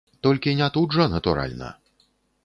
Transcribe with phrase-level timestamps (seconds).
[0.27, 1.69] Толькі не тут жа, натуральна.